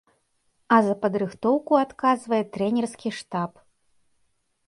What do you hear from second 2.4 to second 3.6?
трэнерскі штаб.